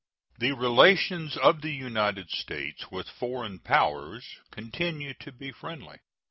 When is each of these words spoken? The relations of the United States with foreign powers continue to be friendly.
The 0.39 0.53
relations 0.53 1.37
of 1.37 1.61
the 1.61 1.69
United 1.73 2.31
States 2.31 2.89
with 2.89 3.07
foreign 3.07 3.59
powers 3.59 4.25
continue 4.49 5.13
to 5.19 5.31
be 5.31 5.51
friendly. 5.51 5.99